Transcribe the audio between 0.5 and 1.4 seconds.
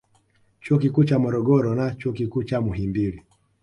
Chuo Kikuu cha